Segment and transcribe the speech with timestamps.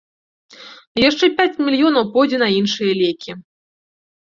[1.09, 3.31] Яшчэ пяць мільёнаў пойдзе на іншыя лекі.